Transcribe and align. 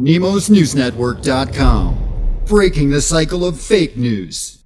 NemosNewsNetwork.com. 0.00 1.96
Breaking 2.46 2.88
the 2.88 3.02
cycle 3.02 3.44
of 3.44 3.60
fake 3.60 3.98
news. 3.98 4.56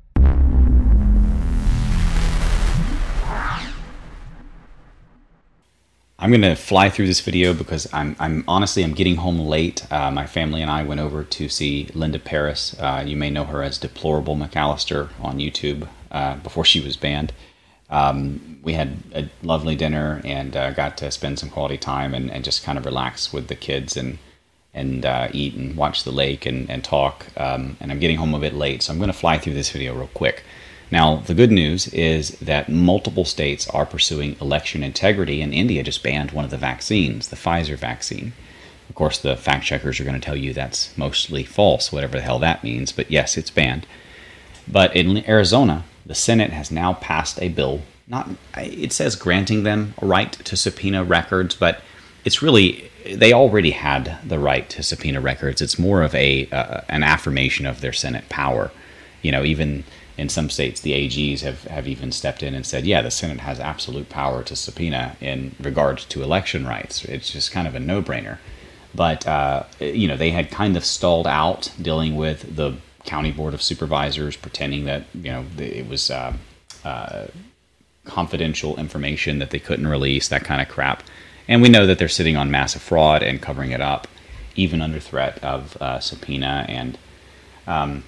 I'm 6.16 6.30
gonna 6.30 6.54
fly 6.54 6.88
through 6.88 7.08
this 7.08 7.20
video 7.20 7.52
because 7.52 7.92
I'm, 7.92 8.14
I'm 8.20 8.44
honestly 8.46 8.84
I'm 8.84 8.94
getting 8.94 9.16
home 9.16 9.40
late. 9.40 9.84
Uh, 9.92 10.12
my 10.12 10.24
family 10.26 10.62
and 10.62 10.70
I 10.70 10.84
went 10.84 11.00
over 11.00 11.24
to 11.24 11.48
see 11.48 11.90
Linda 11.94 12.20
Paris. 12.20 12.76
Uh, 12.78 13.02
you 13.04 13.16
may 13.16 13.28
know 13.28 13.44
her 13.44 13.62
as 13.62 13.76
Deplorable 13.76 14.36
McAllister 14.36 15.10
on 15.20 15.38
YouTube 15.38 15.88
uh, 16.12 16.36
before 16.36 16.64
she 16.64 16.80
was 16.80 16.96
banned. 16.96 17.32
Um, 17.90 18.60
we 18.62 18.74
had 18.74 18.96
a 19.12 19.28
lovely 19.42 19.74
dinner 19.74 20.22
and 20.24 20.56
uh, 20.56 20.70
got 20.70 20.96
to 20.98 21.10
spend 21.10 21.40
some 21.40 21.50
quality 21.50 21.76
time 21.76 22.14
and, 22.14 22.30
and 22.30 22.44
just 22.44 22.62
kind 22.62 22.78
of 22.78 22.86
relax 22.86 23.32
with 23.32 23.48
the 23.48 23.56
kids 23.56 23.96
and 23.96 24.18
and 24.74 25.06
uh, 25.06 25.28
eat 25.32 25.54
and 25.54 25.76
watch 25.76 26.04
the 26.04 26.10
lake 26.10 26.46
and, 26.46 26.68
and 26.68 26.82
talk. 26.82 27.26
Um, 27.36 27.76
and 27.80 27.92
I'm 27.92 28.00
getting 28.00 28.16
home 28.16 28.34
a 28.34 28.40
bit 28.40 28.54
late, 28.54 28.82
so 28.82 28.92
I'm 28.92 28.98
going 28.98 29.08
to 29.08 29.16
fly 29.18 29.38
through 29.38 29.54
this 29.54 29.70
video 29.70 29.94
real 29.94 30.08
quick. 30.08 30.42
Now, 30.90 31.16
the 31.16 31.34
good 31.34 31.50
news 31.50 31.88
is 31.88 32.30
that 32.40 32.68
multiple 32.68 33.24
states 33.24 33.68
are 33.70 33.86
pursuing 33.86 34.36
election 34.40 34.82
integrity, 34.82 35.40
and 35.40 35.54
India 35.54 35.82
just 35.82 36.02
banned 36.02 36.32
one 36.32 36.44
of 36.44 36.50
the 36.50 36.56
vaccines, 36.56 37.28
the 37.28 37.36
Pfizer 37.36 37.76
vaccine. 37.76 38.32
Of 38.88 38.94
course, 38.94 39.18
the 39.18 39.36
fact 39.36 39.64
checkers 39.64 39.98
are 39.98 40.04
going 40.04 40.20
to 40.20 40.24
tell 40.24 40.36
you 40.36 40.52
that's 40.52 40.96
mostly 40.96 41.42
false, 41.42 41.90
whatever 41.90 42.18
the 42.18 42.22
hell 42.22 42.38
that 42.40 42.62
means, 42.62 42.92
but 42.92 43.10
yes, 43.10 43.36
it's 43.36 43.50
banned. 43.50 43.86
But 44.68 44.94
in 44.94 45.28
Arizona, 45.28 45.84
the 46.06 46.14
Senate 46.14 46.50
has 46.50 46.70
now 46.70 46.94
passed 46.94 47.40
a 47.40 47.48
bill. 47.48 47.82
Not 48.06 48.28
it 48.56 48.92
says 48.92 49.16
granting 49.16 49.62
them 49.62 49.94
a 49.98 50.06
right 50.06 50.32
to 50.32 50.56
subpoena 50.56 51.02
records, 51.02 51.54
but 51.54 51.80
it's 52.24 52.42
really 52.42 52.90
they 53.04 53.32
already 53.32 53.70
had 53.70 54.18
the 54.24 54.38
right 54.38 54.68
to 54.70 54.82
subpoena 54.82 55.20
records. 55.20 55.60
It's 55.60 55.78
more 55.78 56.02
of 56.02 56.14
a 56.14 56.48
uh, 56.50 56.80
an 56.88 57.02
affirmation 57.02 57.66
of 57.66 57.80
their 57.80 57.92
Senate 57.92 58.28
power. 58.28 58.70
You 59.22 59.32
know, 59.32 59.44
even 59.44 59.84
in 60.16 60.28
some 60.28 60.48
states, 60.48 60.80
the 60.80 60.92
AGs 60.92 61.40
have, 61.40 61.64
have 61.64 61.88
even 61.88 62.12
stepped 62.12 62.42
in 62.42 62.54
and 62.54 62.64
said, 62.64 62.84
yeah, 62.84 63.02
the 63.02 63.10
Senate 63.10 63.40
has 63.40 63.58
absolute 63.58 64.08
power 64.08 64.42
to 64.44 64.54
subpoena 64.54 65.16
in 65.20 65.54
regards 65.58 66.04
to 66.06 66.22
election 66.22 66.66
rights. 66.66 67.04
It's 67.04 67.30
just 67.30 67.50
kind 67.50 67.66
of 67.66 67.74
a 67.74 67.80
no 67.80 68.00
brainer. 68.00 68.38
But, 68.94 69.26
uh, 69.26 69.64
you 69.80 70.06
know, 70.06 70.16
they 70.16 70.30
had 70.30 70.50
kind 70.50 70.76
of 70.76 70.84
stalled 70.84 71.26
out 71.26 71.72
dealing 71.82 72.14
with 72.14 72.54
the 72.54 72.76
county 73.04 73.32
board 73.32 73.54
of 73.54 73.62
supervisors, 73.62 74.36
pretending 74.36 74.84
that, 74.84 75.04
you 75.14 75.32
know, 75.32 75.44
it 75.58 75.88
was 75.88 76.12
uh, 76.12 76.32
uh, 76.84 77.26
confidential 78.04 78.76
information 78.76 79.40
that 79.40 79.50
they 79.50 79.58
couldn't 79.58 79.88
release, 79.88 80.28
that 80.28 80.44
kind 80.44 80.62
of 80.62 80.68
crap. 80.68 81.02
And 81.46 81.62
we 81.62 81.68
know 81.68 81.86
that 81.86 81.98
they're 81.98 82.08
sitting 82.08 82.36
on 82.36 82.50
massive 82.50 82.82
fraud 82.82 83.22
and 83.22 83.40
covering 83.40 83.70
it 83.70 83.80
up, 83.80 84.08
even 84.56 84.80
under 84.80 85.00
threat 85.00 85.42
of 85.42 85.76
uh, 85.80 86.00
subpoena 86.00 86.66
and. 86.68 86.98
Um, 87.66 88.04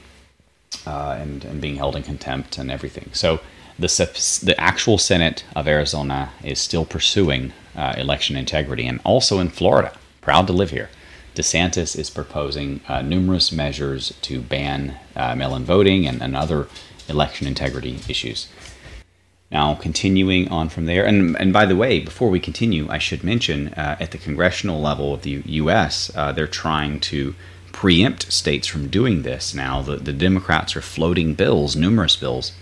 uh, 0.86 1.16
and, 1.18 1.44
and 1.44 1.60
being 1.60 1.76
held 1.76 1.96
in 1.96 2.02
contempt 2.02 2.58
and 2.58 2.70
everything. 2.70 3.10
So 3.12 3.40
the, 3.78 3.88
the 4.42 4.54
actual 4.58 4.98
Senate 4.98 5.44
of 5.54 5.68
Arizona 5.68 6.32
is 6.42 6.58
still 6.60 6.84
pursuing 6.84 7.52
uh, 7.74 7.94
election 7.96 8.36
integrity, 8.36 8.86
and 8.86 9.00
also 9.04 9.38
in 9.38 9.48
Florida, 9.48 9.96
proud 10.20 10.46
to 10.48 10.52
live 10.52 10.70
here. 10.70 10.90
DeSantis 11.34 11.98
is 11.98 12.08
proposing 12.08 12.80
uh, 12.88 13.02
numerous 13.02 13.52
measures 13.52 14.14
to 14.22 14.40
ban 14.40 14.98
uh, 15.14 15.34
mail 15.34 15.54
in 15.54 15.64
voting 15.64 16.06
and, 16.06 16.22
and 16.22 16.34
other 16.34 16.68
election 17.08 17.46
integrity 17.46 18.00
issues. 18.08 18.48
Now, 19.50 19.74
continuing 19.76 20.48
on 20.48 20.68
from 20.68 20.86
there, 20.86 21.04
and, 21.04 21.36
and 21.36 21.52
by 21.52 21.66
the 21.66 21.76
way, 21.76 22.00
before 22.00 22.30
we 22.30 22.40
continue, 22.40 22.88
I 22.90 22.98
should 22.98 23.22
mention 23.22 23.68
uh, 23.68 23.96
at 24.00 24.10
the 24.10 24.18
congressional 24.18 24.80
level 24.80 25.14
of 25.14 25.22
the 25.22 25.42
U.S., 25.44 26.10
uh, 26.16 26.32
they're 26.32 26.48
trying 26.48 26.98
to 27.00 27.34
preempt 27.72 28.32
states 28.32 28.66
from 28.66 28.88
doing 28.88 29.22
this 29.22 29.54
now. 29.54 29.82
The, 29.82 29.96
the 29.96 30.12
Democrats 30.12 30.74
are 30.74 30.80
floating 30.80 31.34
bills, 31.34 31.76
numerous 31.76 32.16
bills, 32.16 32.52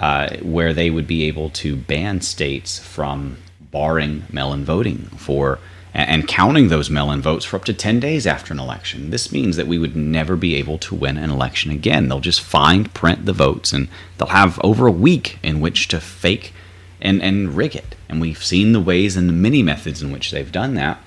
uh, 0.00 0.36
where 0.42 0.74
they 0.74 0.90
would 0.90 1.06
be 1.06 1.24
able 1.24 1.48
to 1.50 1.76
ban 1.76 2.20
states 2.20 2.78
from 2.78 3.38
barring 3.60 4.24
mail 4.30 4.52
in 4.52 4.64
voting 4.64 5.04
for 5.16 5.58
and 5.94 6.28
counting 6.28 6.68
those 6.68 6.90
mail 6.90 7.10
in 7.10 7.20
votes 7.22 7.44
for 7.44 7.56
up 7.56 7.64
to 7.64 7.72
10 7.72 8.00
days 8.00 8.26
after 8.26 8.52
an 8.52 8.60
election. 8.60 9.10
This 9.10 9.32
means 9.32 9.56
that 9.56 9.66
we 9.66 9.78
would 9.78 9.96
never 9.96 10.36
be 10.36 10.54
able 10.56 10.78
to 10.78 10.94
win 10.94 11.16
an 11.16 11.30
election 11.30 11.70
again. 11.70 12.08
They'll 12.08 12.20
just 12.20 12.40
find, 12.40 12.92
print 12.92 13.26
the 13.26 13.32
votes, 13.32 13.72
and 13.72 13.88
they'll 14.16 14.28
have 14.28 14.60
over 14.62 14.86
a 14.86 14.92
week 14.92 15.38
in 15.42 15.60
which 15.60 15.88
to 15.88 16.00
fake 16.00 16.52
and, 17.00 17.22
and 17.22 17.56
rig 17.56 17.74
it. 17.74 17.94
And 18.08 18.20
we've 18.20 18.42
seen 18.42 18.72
the 18.72 18.80
ways 18.80 19.16
and 19.16 19.28
the 19.28 19.32
many 19.32 19.62
methods 19.62 20.02
in 20.02 20.12
which 20.12 20.30
they've 20.30 20.52
done 20.52 20.74
that. 20.74 21.00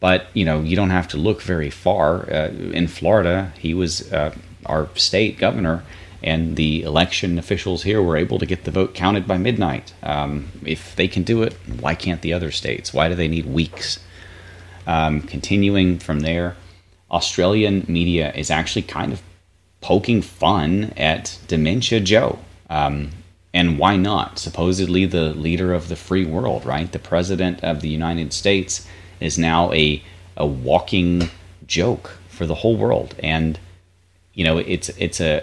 But 0.00 0.26
you 0.34 0.44
know, 0.44 0.60
you 0.60 0.76
don't 0.76 0.90
have 0.90 1.08
to 1.08 1.16
look 1.16 1.40
very 1.42 1.70
far. 1.70 2.30
Uh, 2.30 2.48
in 2.50 2.86
Florida, 2.88 3.52
he 3.58 3.74
was 3.74 4.12
uh, 4.12 4.34
our 4.66 4.88
state 4.94 5.38
governor, 5.38 5.84
and 6.22 6.56
the 6.56 6.82
election 6.82 7.38
officials 7.38 7.84
here 7.84 8.02
were 8.02 8.16
able 8.16 8.38
to 8.38 8.46
get 8.46 8.64
the 8.64 8.70
vote 8.70 8.94
counted 8.94 9.26
by 9.26 9.38
midnight. 9.38 9.94
Um, 10.02 10.50
if 10.64 10.94
they 10.96 11.08
can 11.08 11.22
do 11.22 11.42
it, 11.42 11.54
why 11.80 11.94
can't 11.94 12.22
the 12.22 12.32
other 12.32 12.50
states? 12.50 12.92
Why 12.92 13.08
do 13.08 13.14
they 13.14 13.28
need 13.28 13.46
weeks? 13.46 14.00
Um, 14.86 15.20
continuing 15.22 15.98
from 15.98 16.20
there, 16.20 16.56
Australian 17.10 17.84
media 17.88 18.32
is 18.34 18.50
actually 18.50 18.82
kind 18.82 19.12
of 19.12 19.22
poking 19.80 20.22
fun 20.22 20.92
at 20.96 21.38
Dementia 21.48 22.00
Joe. 22.00 22.38
Um, 22.68 23.10
and 23.54 23.78
why 23.78 23.96
not? 23.96 24.38
Supposedly 24.38 25.06
the 25.06 25.32
leader 25.34 25.72
of 25.72 25.88
the 25.88 25.96
free 25.96 26.26
world, 26.26 26.66
right? 26.66 26.90
The 26.90 26.98
president 26.98 27.64
of 27.64 27.80
the 27.80 27.88
United 27.88 28.32
States 28.32 28.86
is 29.20 29.38
now 29.38 29.72
a 29.72 30.02
a 30.36 30.46
walking 30.46 31.30
joke 31.66 32.18
for 32.28 32.44
the 32.44 32.56
whole 32.56 32.76
world, 32.76 33.14
and 33.20 33.58
you 34.34 34.44
know 34.44 34.58
it's 34.58 34.90
it's 34.90 35.20
a 35.20 35.42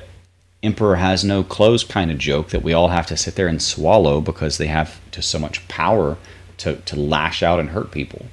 emperor 0.62 0.98
has 0.98 1.24
no 1.24 1.44
clothes 1.44 1.84
kind 1.84 2.12
of 2.12 2.18
joke 2.18 2.50
that 2.50 2.62
we 2.62 2.72
all 2.72 2.90
have 2.90 3.08
to 3.08 3.18
sit 3.18 3.36
there 3.36 3.48
and 3.48 3.62
swallow 3.62 4.22
because 4.22 4.58
they 4.58 4.68
have 4.68 5.02
just 5.10 5.32
so 5.32 5.40
much 5.40 5.68
power 5.68 6.18
to 6.58 6.76
to 6.76 6.96
lash 6.96 7.42
out 7.42 7.60
and 7.60 7.70
hurt 7.70 7.90
people. 7.92 8.28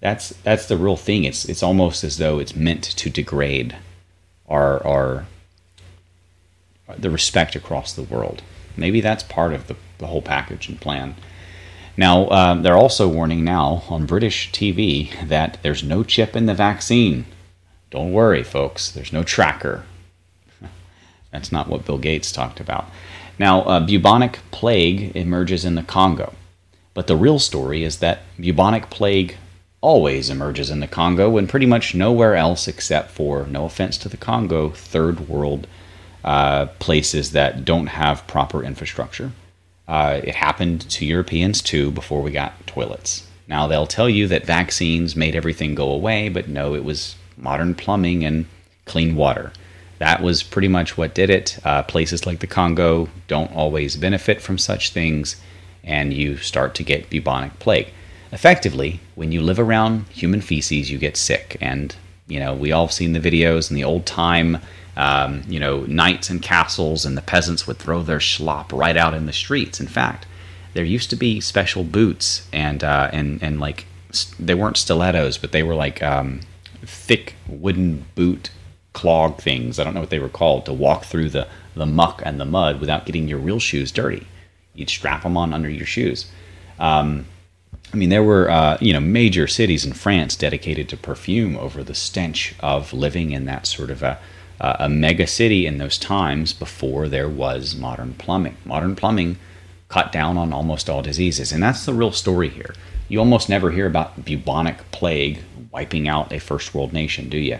That's 0.00 0.30
that's 0.44 0.66
the 0.66 0.76
real 0.76 0.96
thing. 0.96 1.24
It's 1.24 1.44
it's 1.44 1.62
almost 1.62 2.04
as 2.04 2.16
though 2.16 2.38
it's 2.38 2.56
meant 2.56 2.84
to 2.84 3.10
degrade 3.10 3.76
our 4.48 4.84
our 4.86 5.26
the 6.98 7.10
respect 7.10 7.54
across 7.54 7.92
the 7.92 8.02
world. 8.02 8.42
Maybe 8.76 9.00
that's 9.00 9.22
part 9.22 9.52
of 9.52 9.66
the, 9.66 9.76
the 9.98 10.06
whole 10.06 10.22
package 10.22 10.68
and 10.68 10.80
plan. 10.80 11.14
Now, 11.96 12.24
uh, 12.26 12.54
they're 12.54 12.76
also 12.76 13.08
warning 13.08 13.44
now 13.44 13.84
on 13.88 14.06
British 14.06 14.50
TV 14.52 15.28
that 15.28 15.58
there's 15.62 15.82
no 15.82 16.02
chip 16.02 16.34
in 16.34 16.46
the 16.46 16.54
vaccine. 16.54 17.26
Don't 17.90 18.12
worry, 18.12 18.42
folks, 18.42 18.90
there's 18.90 19.12
no 19.12 19.22
tracker. 19.22 19.84
That's 21.30 21.52
not 21.52 21.68
what 21.68 21.84
Bill 21.84 21.98
Gates 21.98 22.32
talked 22.32 22.60
about. 22.60 22.86
Now, 23.38 23.62
uh, 23.62 23.80
bubonic 23.80 24.38
plague 24.50 25.14
emerges 25.16 25.64
in 25.64 25.74
the 25.74 25.82
Congo. 25.82 26.34
But 26.94 27.06
the 27.06 27.16
real 27.16 27.38
story 27.38 27.84
is 27.84 27.98
that 27.98 28.22
bubonic 28.38 28.90
plague 28.90 29.36
always 29.80 30.28
emerges 30.28 30.70
in 30.70 30.80
the 30.80 30.86
Congo 30.86 31.38
and 31.38 31.48
pretty 31.48 31.66
much 31.66 31.94
nowhere 31.94 32.34
else 32.34 32.68
except 32.68 33.10
for, 33.10 33.46
no 33.46 33.64
offense 33.64 33.96
to 33.98 34.08
the 34.08 34.16
Congo, 34.16 34.70
third 34.70 35.28
world 35.28 35.66
uh, 36.24 36.66
places 36.78 37.32
that 37.32 37.64
don't 37.64 37.86
have 37.86 38.26
proper 38.26 38.62
infrastructure. 38.62 39.32
Uh, 39.88 40.20
it 40.22 40.34
happened 40.34 40.88
to 40.90 41.06
Europeans 41.06 41.62
too 41.62 41.90
before 41.90 42.22
we 42.22 42.30
got 42.30 42.66
toilets. 42.66 43.26
Now 43.48 43.66
they'll 43.66 43.86
tell 43.86 44.08
you 44.08 44.28
that 44.28 44.44
vaccines 44.44 45.16
made 45.16 45.34
everything 45.34 45.74
go 45.74 45.90
away, 45.90 46.28
but 46.28 46.48
no, 46.48 46.74
it 46.74 46.84
was 46.84 47.16
modern 47.36 47.74
plumbing 47.74 48.24
and 48.24 48.46
clean 48.84 49.16
water. 49.16 49.52
That 49.98 50.22
was 50.22 50.42
pretty 50.42 50.68
much 50.68 50.96
what 50.96 51.14
did 51.14 51.30
it. 51.30 51.58
Uh, 51.64 51.82
places 51.82 52.26
like 52.26 52.40
the 52.40 52.46
Congo 52.46 53.08
don't 53.28 53.54
always 53.54 53.96
benefit 53.96 54.40
from 54.40 54.56
such 54.56 54.90
things, 54.90 55.36
and 55.82 56.12
you 56.14 56.36
start 56.36 56.74
to 56.76 56.84
get 56.84 57.10
bubonic 57.10 57.58
plague. 57.58 57.92
Effectively, 58.32 59.00
when 59.14 59.32
you 59.32 59.40
live 59.40 59.58
around 59.58 60.06
human 60.08 60.40
feces, 60.40 60.90
you 60.90 60.98
get 60.98 61.16
sick. 61.16 61.56
And, 61.60 61.94
you 62.28 62.38
know, 62.38 62.54
we 62.54 62.72
all 62.72 62.86
have 62.86 62.94
seen 62.94 63.12
the 63.12 63.20
videos 63.20 63.70
in 63.70 63.76
the 63.76 63.84
old 63.84 64.06
time 64.06 64.58
um, 64.96 65.42
you 65.48 65.60
know, 65.60 65.80
knights 65.82 66.30
and 66.30 66.42
castles, 66.42 67.04
and 67.04 67.16
the 67.16 67.22
peasants 67.22 67.66
would 67.66 67.78
throw 67.78 68.02
their 68.02 68.20
slop 68.20 68.72
right 68.72 68.96
out 68.96 69.14
in 69.14 69.26
the 69.26 69.32
streets. 69.32 69.80
In 69.80 69.86
fact, 69.86 70.26
there 70.74 70.84
used 70.84 71.10
to 71.10 71.16
be 71.16 71.40
special 71.40 71.84
boots 71.84 72.48
and 72.52 72.82
uh, 72.84 73.08
and 73.12 73.42
and 73.42 73.60
like 73.60 73.86
they 74.38 74.54
weren't 74.54 74.76
stilettos, 74.76 75.38
but 75.38 75.52
they 75.52 75.62
were 75.62 75.74
like 75.74 76.02
um, 76.02 76.40
thick 76.82 77.34
wooden 77.48 78.04
boot 78.14 78.50
clog 78.92 79.40
things. 79.40 79.78
I 79.78 79.84
don't 79.84 79.94
know 79.94 80.00
what 80.00 80.10
they 80.10 80.18
were 80.18 80.28
called 80.28 80.66
to 80.66 80.72
walk 80.72 81.04
through 81.04 81.30
the 81.30 81.46
the 81.74 81.86
muck 81.86 82.20
and 82.24 82.40
the 82.40 82.44
mud 82.44 82.80
without 82.80 83.06
getting 83.06 83.28
your 83.28 83.38
real 83.38 83.60
shoes 83.60 83.92
dirty. 83.92 84.26
You'd 84.74 84.90
strap 84.90 85.22
them 85.22 85.36
on 85.36 85.54
under 85.54 85.70
your 85.70 85.86
shoes. 85.86 86.30
Um, 86.78 87.26
I 87.92 87.96
mean, 87.96 88.08
there 88.08 88.22
were 88.22 88.50
uh, 88.50 88.78
you 88.80 88.92
know 88.92 89.00
major 89.00 89.46
cities 89.46 89.84
in 89.84 89.92
France 89.92 90.36
dedicated 90.36 90.88
to 90.90 90.96
perfume 90.96 91.56
over 91.56 91.82
the 91.82 91.94
stench 91.94 92.54
of 92.60 92.92
living 92.92 93.32
in 93.32 93.44
that 93.46 93.66
sort 93.66 93.90
of 93.90 94.02
a 94.02 94.18
a 94.62 94.90
mega 94.90 95.26
city 95.26 95.64
in 95.64 95.78
those 95.78 95.96
times 95.96 96.52
before 96.52 97.08
there 97.08 97.30
was 97.30 97.74
modern 97.74 98.12
plumbing. 98.12 98.58
Modern 98.66 98.94
plumbing 98.94 99.38
cut 99.88 100.12
down 100.12 100.36
on 100.36 100.52
almost 100.52 100.90
all 100.90 101.00
diseases, 101.00 101.50
and 101.50 101.62
that's 101.62 101.86
the 101.86 101.94
real 101.94 102.12
story 102.12 102.50
here. 102.50 102.74
You 103.08 103.20
almost 103.20 103.48
never 103.48 103.70
hear 103.70 103.86
about 103.86 104.22
bubonic 104.22 104.90
plague 104.90 105.40
wiping 105.72 106.08
out 106.08 106.30
a 106.30 106.38
first 106.38 106.74
world 106.74 106.92
nation, 106.92 107.30
do 107.30 107.38
you? 107.38 107.58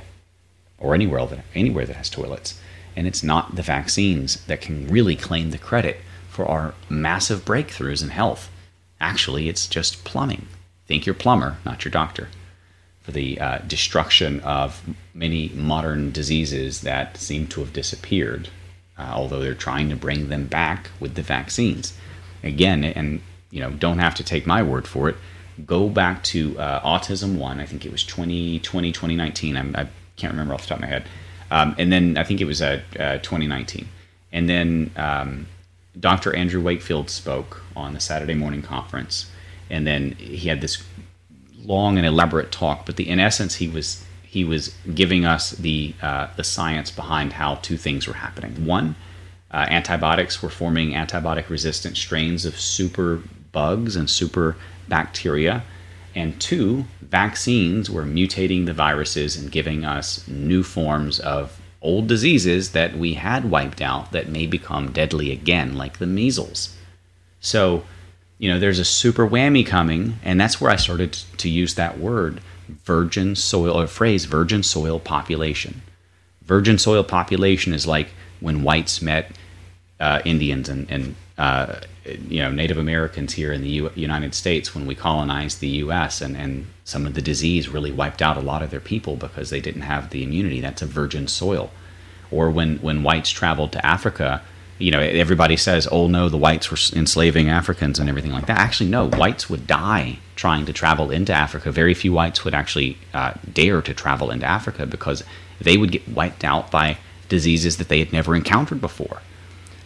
or 0.81 0.95
anywhere 0.95 1.25
that, 1.27 1.45
anywhere 1.55 1.87
that 1.87 1.97
has 1.97 2.11
toilets. 2.11 2.59
And 2.97 3.07
it's 3.07 3.23
not 3.23 3.55
the 3.55 3.63
vaccines 3.63 4.45
that 4.47 4.61
can 4.61 4.89
really 4.89 5.15
claim 5.15 5.51
the 5.51 5.59
credit 5.59 5.99
for 6.29 6.47
our 6.47 6.75
massive 6.89 7.45
breakthroughs 7.45 8.03
in 8.03 8.09
health. 8.09 8.51
Actually, 9.01 9.49
it's 9.49 9.67
just 9.67 10.05
plumbing. 10.05 10.47
Think 10.87 11.07
your 11.07 11.15
plumber, 11.15 11.57
not 11.65 11.85
your 11.85 11.93
doctor. 11.93 12.29
For 13.03 13.13
the 13.13 13.41
uh, 13.41 13.59
destruction 13.59 14.41
of 14.41 14.83
many 15.15 15.49
modern 15.51 16.13
diseases 16.13 16.83
that 16.83 17.17
seem 17.17 17.47
to 17.49 17.61
have 17.61 17.73
disappeared, 17.73 18.49
uh, 18.99 19.13
although 19.15 19.41
they're 19.41 19.55
trying 19.55 19.89
to 19.89 19.97
bring 19.97 20.29
them 20.29 20.47
back 20.47 20.91
with 21.01 21.15
the 21.15 21.23
vaccines. 21.23 21.97
Again, 22.43 22.85
and 22.85 23.23
you 23.51 23.61
know, 23.61 23.71
don't 23.71 23.99
have 23.99 24.15
to 24.17 24.25
take 24.25 24.47
my 24.47 24.63
word 24.63 24.87
for 24.87 25.09
it. 25.09 25.17
Go 25.65 25.89
back 25.89 26.23
to 26.25 26.59
uh, 26.59 26.81
Autism 26.81 27.37
One. 27.39 27.61
I 27.61 27.67
think 27.67 27.85
it 27.85 27.93
was 27.93 28.05
2020, 28.05 28.93
2019. 28.93 29.57
I'm, 29.57 29.75
I 29.77 29.89
can't 30.17 30.33
remember 30.33 30.55
off 30.55 30.63
the 30.63 30.69
top 30.69 30.79
of 30.79 30.83
my 30.83 30.89
head. 30.89 31.09
Um, 31.51 31.75
and 31.79 31.93
then 31.93 32.17
I 32.17 32.25
think 32.25 32.41
it 32.41 32.45
was 32.45 32.63
uh, 32.63 32.81
uh, 32.99 33.19
2019. 33.19 33.89
And 34.33 34.49
then 34.49 34.91
um, 34.97 35.47
Dr. 35.99 36.35
Andrew 36.35 36.61
Wakefield 36.61 37.11
spoke 37.11 37.63
on 37.75 37.95
the 37.95 38.01
Saturday 38.01 38.35
morning 38.35 38.63
conference, 38.63 39.31
and 39.69 39.87
then 39.87 40.13
he 40.13 40.49
had 40.49 40.61
this 40.61 40.83
long 41.65 41.99
and 41.99 42.07
elaborate 42.07 42.53
talk. 42.53 42.87
But 42.87 42.97
the, 42.97 43.09
in 43.09 43.21
essence, 43.21 43.57
he 43.57 43.69
was 43.69 44.05
he 44.23 44.45
was 44.45 44.75
giving 44.95 45.25
us 45.25 45.51
the 45.51 45.95
uh, 46.01 46.29
the 46.37 46.45
science 46.45 46.91
behind 46.91 47.33
how 47.33 47.57
two 47.57 47.77
things 47.77 48.07
were 48.07 48.15
happening. 48.15 48.65
One, 48.65 48.95
uh, 49.51 49.67
antibiotics 49.69 50.43
were 50.43 50.51
forming 50.51 50.93
antibiotic 50.93 51.49
resistant 51.49 51.97
strains 51.97 52.45
of 52.45 52.59
super 52.59 53.23
bugs 53.53 53.97
and 53.97 54.09
super 54.09 54.57
bacteria. 54.89 55.65
And 56.15 56.41
two, 56.41 56.87
vaccines 57.03 57.89
were 57.89 58.05
mutating 58.05 58.67
the 58.67 58.73
viruses 58.73 59.37
and 59.37 59.51
giving 59.51 59.85
us 59.85 60.27
new 60.27 60.63
forms 60.63 61.21
of 61.21 61.60
old 61.83 62.07
diseases 62.07 62.73
that 62.73 62.97
we 62.97 63.15
had 63.15 63.51
wiped 63.51 63.81
out 63.81 64.13
that 64.13 64.29
may 64.29 64.47
become 64.47 64.93
deadly 64.93 65.31
again, 65.31 65.77
like 65.77 65.99
the 65.99 66.07
measles. 66.07 66.77
So, 67.41 67.85
you 68.39 68.51
know, 68.51 68.59
there's 68.59 68.79
a 68.79 68.85
super 68.85 69.27
whammy 69.27 69.65
coming, 69.65 70.19
and 70.23 70.41
that's 70.41 70.61
where 70.61 70.71
I 70.71 70.77
started 70.77 71.13
to 71.39 71.49
use 71.49 71.75
that 71.75 71.99
word 71.99 72.41
virgin 72.85 73.35
soil 73.35 73.79
or 73.81 73.87
phrase 73.87 74.27
virgin 74.27 74.63
soil 74.63 75.01
population. 75.01 75.83
Virgin 76.43 76.79
soil 76.79 77.05
population 77.05 77.73
is 77.73 77.87
like 77.87 78.09
when 78.41 78.63
whites 78.63 79.03
met 79.03 79.33
uh, 80.01 80.23
Indians 80.25 80.69
and, 80.69 80.91
and 80.91 81.15
uh, 81.39 81.81
you 82.05 82.41
know 82.41 82.51
Native 82.51 82.79
Americans 82.79 83.35
here 83.35 83.53
in 83.53 83.63
the 83.63 83.69
U- 83.69 83.93
United 83.95 84.35
States 84.35 84.75
when 84.75 84.87
we 84.87 84.95
colonized 84.95 85.61
the 85.61 85.69
U.S. 85.85 86.21
and 86.21 86.37
and 86.37 86.67
some 86.85 87.07
of 87.07 87.15
the 87.15 87.23
disease 87.23 87.69
really 87.69 87.93
wiped 87.93 88.23
out 88.23 88.37
a 88.37 88.41
lot 88.41 88.63
of 88.63 88.71
their 88.71 88.81
people 88.81 89.17
because 89.17 89.51
they 89.51 89.61
didn't 89.61 89.83
have 89.83 90.11
the 90.11 90.25
immunity. 90.25 90.61
That's 90.61 90.83
a 90.83 90.87
virgin 90.87 91.29
soil. 91.29 91.71
Or 92.31 92.51
when 92.51 92.79
when 92.79 93.03
whites 93.03 93.31
traveled 93.31 93.73
to 93.73 93.87
Africa, 93.87 94.43
you 94.79 94.91
know 94.91 95.01
everybody 95.01 95.57
says, 95.57 95.87
"Oh 95.93 96.07
no, 96.07 96.29
the 96.29 96.39
whites 96.39 96.71
were 96.71 96.79
enslaving 96.99 97.51
Africans 97.51 97.99
and 97.99 98.09
everything 98.09 98.33
like 98.33 98.47
that." 98.47 98.59
Actually, 98.59 98.91
no, 98.91 99.09
whites 99.09 99.51
would 99.51 99.67
die 99.67 100.19
trying 100.37 100.65
to 100.67 100.73
travel 100.73 101.11
into 101.11 101.35
Africa. 101.35 101.71
Very 101.71 101.93
few 101.93 102.15
whites 102.15 102.45
would 102.45 102.55
actually 102.55 102.97
uh, 103.13 103.35
dare 103.53 103.83
to 103.83 103.93
travel 103.93 104.31
into 104.31 104.47
Africa 104.47 104.87
because 104.87 105.23
they 105.61 105.77
would 105.77 105.93
get 105.93 106.09
wiped 106.09 106.45
out 106.45 106.71
by 106.71 106.97
diseases 107.29 107.77
that 107.77 107.89
they 107.89 107.99
had 107.99 108.13
never 108.13 108.35
encountered 108.35 108.81
before 108.81 109.21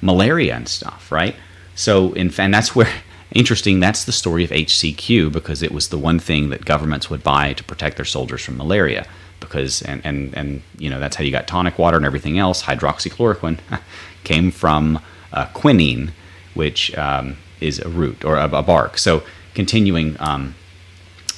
malaria 0.05 0.55
and 0.55 0.69
stuff, 0.69 1.11
right? 1.11 1.35
So, 1.75 2.13
in, 2.13 2.33
and 2.39 2.55
that's 2.55 2.77
where, 2.77 2.93
interesting, 3.33 3.81
that's 3.81 4.05
the 4.05 4.13
story 4.13 4.45
of 4.45 4.51
HCQ 4.51 5.33
because 5.33 5.63
it 5.63 5.73
was 5.73 5.89
the 5.89 5.99
one 5.99 6.19
thing 6.19 6.51
that 6.51 6.65
governments 6.65 7.11
would 7.11 7.25
buy 7.25 7.55
to 7.55 7.65
protect 7.65 7.97
their 7.97 8.05
soldiers 8.05 8.43
from 8.45 8.59
malaria. 8.59 9.07
Because, 9.41 9.83
and, 9.83 10.01
and, 10.05 10.35
and 10.35 10.63
you 10.79 10.89
know, 10.89 11.01
that's 11.01 11.17
how 11.17 11.25
you 11.25 11.31
got 11.31 11.47
tonic 11.47 11.79
water 11.79 11.97
and 11.97 12.07
everything 12.07 12.39
else. 12.39 12.63
Hydroxychloroquine 12.63 13.59
came 14.25 14.51
from 14.51 15.01
uh, 15.33 15.47
quinine, 15.47 16.13
which 16.55 16.97
um, 16.97 17.37
is 17.61 17.79
a 17.81 17.89
root 17.89 18.25
or 18.25 18.37
a, 18.37 18.49
a 18.49 18.63
bark. 18.63 18.97
So, 18.97 19.23
continuing 19.55 20.17
um, 20.19 20.55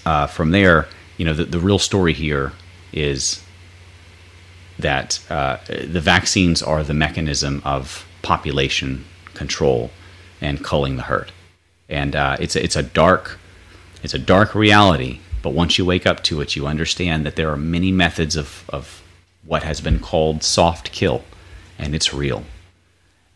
uh, 0.04 0.26
from 0.26 0.50
there, 0.50 0.88
you 1.16 1.24
know, 1.24 1.32
the, 1.32 1.44
the 1.44 1.58
real 1.58 1.78
story 1.78 2.12
here 2.12 2.52
is 2.92 3.42
that 4.78 5.20
uh, 5.30 5.58
the 5.66 6.00
vaccines 6.00 6.62
are 6.62 6.82
the 6.82 6.94
mechanism 6.94 7.62
of 7.64 8.06
population 8.26 9.05
control 9.34 9.90
and 10.40 10.64
culling 10.64 10.96
the 10.96 11.02
herd. 11.02 11.31
And 11.88 12.17
uh, 12.17 12.37
it's 12.40 12.56
a, 12.56 12.62
it's 12.62 12.76
a 12.76 12.82
dark 12.82 13.38
it's 14.02 14.14
a 14.14 14.19
dark 14.19 14.55
reality. 14.55 15.20
But 15.43 15.52
once 15.52 15.78
you 15.78 15.84
wake 15.84 16.06
up 16.06 16.23
to 16.25 16.40
it, 16.40 16.56
you 16.56 16.67
understand 16.67 17.25
that 17.26 17.37
there 17.37 17.50
are 17.50 17.56
many 17.56 17.93
methods 17.93 18.37
of, 18.37 18.64
of 18.69 19.02
what 19.44 19.62
has 19.62 19.81
been 19.81 19.99
called 19.99 20.43
soft 20.43 20.93
kill, 20.93 21.25
and 21.78 21.94
it's 21.94 22.14
real. 22.14 22.44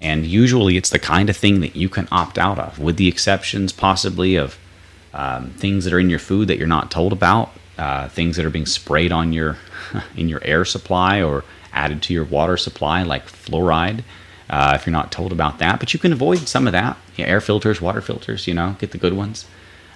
And 0.00 0.26
usually, 0.26 0.76
it's 0.76 0.90
the 0.90 0.98
kind 0.98 1.28
of 1.28 1.36
thing 1.36 1.60
that 1.60 1.76
you 1.76 1.88
can 1.88 2.08
opt 2.10 2.38
out 2.38 2.58
of, 2.58 2.78
with 2.78 2.96
the 2.96 3.08
exceptions 3.08 3.72
possibly 3.72 4.36
of 4.36 4.58
um, 5.12 5.50
things 5.50 5.84
that 5.84 5.92
are 5.92 6.00
in 6.00 6.10
your 6.10 6.18
food 6.18 6.48
that 6.48 6.58
you're 6.58 6.66
not 6.66 6.90
told 6.90 7.12
about, 7.12 7.50
uh, 7.76 8.08
things 8.08 8.36
that 8.36 8.46
are 8.46 8.50
being 8.50 8.66
sprayed 8.66 9.12
on 9.12 9.32
your 9.32 9.58
in 10.16 10.28
your 10.28 10.42
air 10.44 10.64
supply 10.64 11.20
or 11.22 11.44
added 11.72 12.02
to 12.02 12.14
your 12.14 12.24
water 12.24 12.56
supply, 12.56 13.02
like 13.02 13.26
fluoride 13.26 14.02
uh, 14.50 14.72
if 14.74 14.84
you're 14.84 14.92
not 14.92 15.12
told 15.12 15.32
about 15.32 15.58
that. 15.60 15.80
But 15.80 15.94
you 15.94 16.00
can 16.00 16.12
avoid 16.12 16.40
some 16.40 16.66
of 16.66 16.72
that. 16.72 16.98
Yeah, 17.16 17.26
air 17.26 17.40
filters, 17.40 17.80
water 17.80 18.02
filters, 18.02 18.46
you 18.46 18.52
know, 18.52 18.76
get 18.78 18.90
the 18.90 18.98
good 18.98 19.14
ones. 19.14 19.46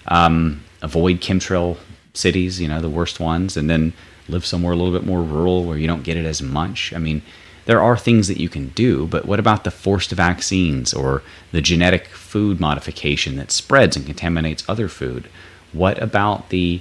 Um, 0.06 0.62
avoid 0.80 1.20
chemtrail 1.20 1.76
cities, 2.14 2.60
you 2.60 2.68
know, 2.68 2.80
the 2.80 2.88
worst 2.88 3.20
ones, 3.20 3.56
and 3.56 3.68
then 3.68 3.92
live 4.28 4.46
somewhere 4.46 4.72
a 4.72 4.76
little 4.76 4.92
bit 4.92 5.06
more 5.06 5.22
rural 5.22 5.64
where 5.64 5.76
you 5.76 5.86
don't 5.86 6.04
get 6.04 6.16
it 6.16 6.24
as 6.24 6.40
much. 6.40 6.92
I 6.94 6.98
mean, 6.98 7.20
there 7.66 7.82
are 7.82 7.96
things 7.96 8.28
that 8.28 8.40
you 8.40 8.48
can 8.48 8.68
do, 8.70 9.06
but 9.06 9.26
what 9.26 9.40
about 9.40 9.64
the 9.64 9.70
forced 9.70 10.12
vaccines 10.12 10.94
or 10.94 11.22
the 11.50 11.60
genetic 11.60 12.06
food 12.08 12.60
modification 12.60 13.36
that 13.36 13.50
spreads 13.50 13.96
and 13.96 14.06
contaminates 14.06 14.64
other 14.68 14.88
food? 14.88 15.28
What 15.72 16.00
about 16.00 16.50
the 16.50 16.80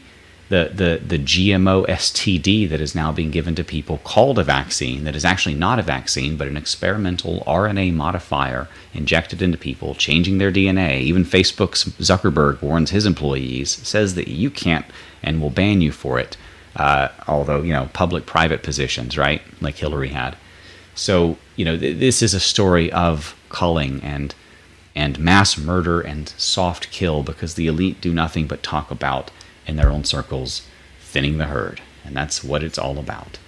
the, 0.50 0.72
the, 0.74 1.02
the 1.06 1.18
GMO 1.18 1.88
STD 1.88 2.70
that 2.70 2.82
is 2.82 2.94
now 2.94 3.12
being 3.12 3.32
given 3.32 3.56
to 3.56 3.64
people 3.64 4.00
called 4.04 4.38
a 4.38 4.44
vaccine 4.44 5.04
that 5.06 5.16
is 5.16 5.26
actually 5.26 5.56
not 5.56 5.80
a 5.80 5.84
vaccine 5.84 6.38
but 6.38 6.48
an 6.48 6.58
experimental 6.58 7.42
RNA 7.48 7.94
modifier 7.94 8.68
injected 8.94 9.42
into 9.42 9.58
people, 9.58 9.96
changing 9.96 10.38
their 10.38 10.52
DNA. 10.52 11.02
Even 11.02 11.24
Facebook's 11.24 11.86
Zuckerberg 11.86 12.62
warns 12.62 12.92
his 12.92 13.06
employees, 13.06 13.70
says 13.88 14.16
that 14.16 14.28
you 14.28 14.50
can't 14.50 14.86
and 15.24 15.42
will 15.42 15.50
ban 15.50 15.82
you 15.82 15.92
for 15.92 16.20
it. 16.20 16.38
Uh, 16.76 17.10
although, 17.28 17.62
you 17.62 17.72
know, 17.72 17.90
public 17.94 18.26
private 18.26 18.64
positions, 18.64 19.18
right? 19.18 19.42
Like 19.62 19.76
Hillary 19.76 20.10
had. 20.10 20.36
So, 20.96 21.38
you 21.56 21.66
know, 21.66 21.78
th- 21.78 22.00
this 22.00 22.22
is 22.22 22.34
a 22.34 22.40
story 22.40 22.92
of 22.92 23.36
culling 23.50 24.02
and 24.02 24.34
and 24.96 25.18
mass 25.18 25.58
murder 25.58 26.02
and 26.02 26.30
soft 26.38 26.92
kill 26.92 27.24
because 27.24 27.56
the 27.56 27.66
elite 27.66 28.00
do 28.00 28.14
nothing 28.14 28.46
but 28.46 28.62
talk 28.62 28.92
about 28.92 29.32
in 29.68 29.76
their 29.76 29.90
own 29.90 30.04
circles, 30.04 30.68
thinning 31.00 31.38
the 31.38 31.46
herd. 31.46 31.82
And 32.06 32.16
that's 32.16 32.44
what 32.44 32.64
it's 32.64 32.78
all 32.78 32.98
about. 33.00 33.40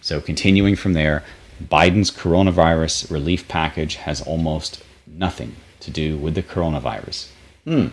So, 0.00 0.20
continuing 0.20 0.76
from 0.76 0.94
there, 0.94 1.22
Biden's 1.62 2.10
coronavirus 2.10 3.10
relief 3.10 3.46
package 3.48 3.96
has 3.96 4.22
almost 4.22 4.82
nothing 5.06 5.56
to 5.80 5.90
do 5.90 6.16
with 6.16 6.34
the 6.34 6.42
coronavirus. 6.42 7.28
Hmm. 7.64 7.88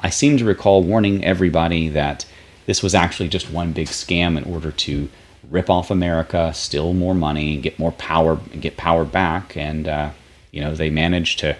I 0.00 0.10
seem 0.10 0.36
to 0.38 0.44
recall 0.44 0.82
warning 0.82 1.24
everybody 1.24 1.88
that 1.88 2.24
this 2.66 2.82
was 2.82 2.94
actually 2.94 3.28
just 3.28 3.50
one 3.50 3.72
big 3.72 3.88
scam 3.88 4.36
in 4.36 4.44
order 4.44 4.70
to 4.70 5.08
rip 5.50 5.70
off 5.70 5.90
America, 5.90 6.52
steal 6.54 6.92
more 6.92 7.14
money, 7.14 7.56
get 7.56 7.78
more 7.78 7.92
power, 7.92 8.36
get 8.60 8.76
power 8.76 9.04
back, 9.04 9.56
and 9.56 9.88
uh, 9.88 10.10
you 10.50 10.60
know 10.60 10.74
they 10.74 10.90
managed 10.90 11.38
to 11.40 11.56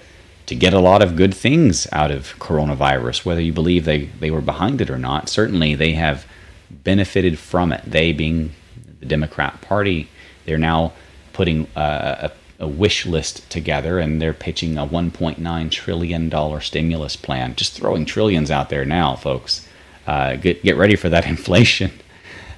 to 0.49 0.55
get 0.55 0.73
a 0.73 0.81
lot 0.81 1.02
of 1.02 1.14
good 1.14 1.35
things 1.35 1.87
out 1.93 2.11
of 2.11 2.35
coronavirus, 2.38 3.23
whether 3.26 3.40
you 3.40 3.52
believe 3.52 3.85
they, 3.85 4.07
they 4.07 4.31
were 4.31 4.40
behind 4.40 4.81
it 4.81 4.88
or 4.88 4.97
not. 4.97 5.28
Certainly, 5.28 5.75
they 5.75 5.93
have 5.93 6.26
benefited 6.71 7.38
from 7.38 7.71
it. 7.71 7.83
They, 7.85 8.12
being 8.12 8.55
the 8.99 9.05
Democrat 9.05 9.61
Party, 9.61 10.09
they're 10.47 10.57
now 10.57 10.95
putting 11.35 11.67
a, 11.76 12.31
a, 12.61 12.64
a 12.64 12.67
wish 12.67 13.05
list 13.05 13.49
together 13.50 13.99
and 13.99 14.23
they're 14.23 14.33
pitching 14.33 14.78
a 14.78 14.87
$1.9 14.87 15.71
trillion 15.71 16.61
stimulus 16.62 17.14
plan. 17.14 17.55
Just 17.55 17.75
throwing 17.75 18.07
trillions 18.07 18.50
out 18.50 18.71
there 18.71 18.87
now, 18.87 19.17
folks. 19.17 19.69
Uh, 20.07 20.37
get, 20.37 20.62
get 20.62 20.78
ready 20.78 20.97
for 20.97 21.11
that 21.11 21.26
inflation. 21.35 21.90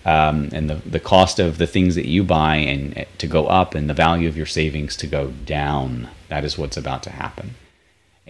Um, 0.05 0.49
and 0.53 0.71
the, 0.71 0.77
the 0.77 1.01
cost 1.01 1.41
of 1.41 1.59
the 1.59 1.67
things 1.67 1.97
that 1.97 2.07
you 2.07 2.23
buy 2.23 2.55
and 2.55 3.05
to 3.19 3.27
go 3.27 3.49
up 3.49 3.75
and 3.75 3.91
the 3.91 3.95
value 3.95 4.29
of 4.29 4.37
your 4.37 4.47
savings 4.47 4.95
to 4.99 5.09
go 5.09 5.33
down. 5.45 6.09
That 6.29 6.45
is 6.45 6.57
what's 6.57 6.77
about 6.77 7.03
to 7.03 7.11
happen 7.11 7.57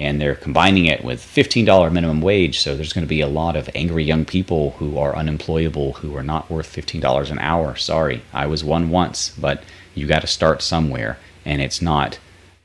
and 0.00 0.18
they're 0.18 0.34
combining 0.34 0.86
it 0.86 1.04
with 1.04 1.20
$15 1.20 1.92
minimum 1.92 2.22
wage. 2.22 2.58
So 2.58 2.74
there's 2.74 2.94
going 2.94 3.04
to 3.04 3.08
be 3.08 3.20
a 3.20 3.28
lot 3.28 3.54
of 3.54 3.68
angry 3.74 4.02
young 4.02 4.24
people 4.24 4.70
who 4.78 4.96
are 4.96 5.14
unemployable 5.14 5.92
who 5.92 6.16
are 6.16 6.22
not 6.22 6.50
worth 6.50 6.74
$15 6.74 7.30
an 7.30 7.38
hour. 7.38 7.76
Sorry, 7.76 8.22
I 8.32 8.46
was 8.46 8.64
one 8.64 8.88
once, 8.88 9.28
but 9.28 9.62
you 9.94 10.06
got 10.06 10.22
to 10.22 10.26
start 10.26 10.62
somewhere, 10.62 11.18
and 11.44 11.60
it's 11.60 11.82
not 11.82 12.18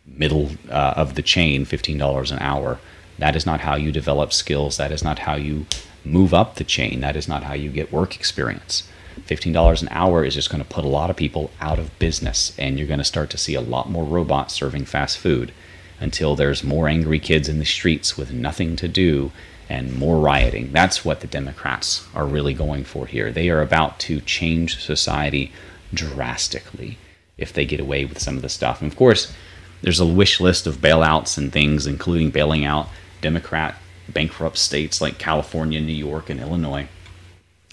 middle 0.07 0.51
uh, 0.69 0.93
of 0.95 1.15
the 1.15 1.21
chain 1.21 1.65
$15 1.65 2.31
an 2.31 2.39
hour. 2.39 2.79
That 3.19 3.35
is 3.35 3.45
not 3.45 3.59
how 3.59 3.75
you 3.75 3.91
develop 3.91 4.31
skills. 4.31 4.77
That 4.77 4.93
is 4.93 5.03
not 5.03 5.19
how 5.19 5.35
you 5.35 5.65
move 6.05 6.33
up 6.33 6.55
the 6.55 6.63
chain. 6.63 7.01
That 7.01 7.17
is 7.17 7.27
not 7.27 7.43
how 7.43 7.53
you 7.53 7.69
get 7.69 7.91
work 7.91 8.15
experience. 8.15 8.87
$15 9.27 9.81
an 9.81 9.89
hour 9.91 10.23
is 10.23 10.35
just 10.35 10.49
going 10.49 10.63
to 10.63 10.69
put 10.69 10.85
a 10.85 10.89
lot 10.89 11.09
of 11.09 11.17
people 11.17 11.51
out 11.59 11.79
of 11.79 11.99
business, 11.99 12.55
and 12.57 12.77
you're 12.79 12.87
going 12.87 12.99
to 12.99 13.03
start 13.03 13.29
to 13.31 13.37
see 13.37 13.55
a 13.55 13.61
lot 13.61 13.89
more 13.89 14.05
robots 14.05 14.53
serving 14.53 14.85
fast 14.85 15.17
food 15.17 15.51
until 15.99 16.35
there's 16.35 16.63
more 16.63 16.87
angry 16.87 17.19
kids 17.19 17.47
in 17.47 17.59
the 17.59 17.65
streets 17.65 18.17
with 18.17 18.31
nothing 18.31 18.75
to 18.75 18.87
do 18.87 19.31
and 19.69 19.97
more 19.97 20.19
rioting. 20.19 20.71
That's 20.71 21.03
what 21.03 21.21
the 21.21 21.27
Democrats 21.27 22.07
are 22.13 22.25
really 22.25 22.53
going 22.53 22.83
for 22.83 23.05
here. 23.05 23.31
They 23.31 23.49
are 23.49 23.61
about 23.61 23.99
to 24.01 24.21
change 24.21 24.79
society 24.79 25.51
drastically 25.93 26.97
if 27.37 27.51
they 27.51 27.65
get 27.65 27.79
away 27.79 28.05
with 28.05 28.19
some 28.19 28.35
of 28.35 28.41
the 28.41 28.49
stuff. 28.49 28.81
And 28.81 28.91
of 28.91 28.97
course, 28.97 29.33
there's 29.81 29.99
a 29.99 30.05
wish 30.05 30.39
list 30.39 30.67
of 30.67 30.77
bailouts 30.77 31.37
and 31.37 31.51
things, 31.51 31.87
including 31.87 32.29
bailing 32.29 32.65
out 32.65 32.89
Democrat 33.21 33.75
bankrupt 34.07 34.57
states 34.57 35.01
like 35.01 35.17
California, 35.17 35.81
New 35.81 35.93
York, 35.93 36.29
and 36.29 36.39
Illinois. 36.39 36.87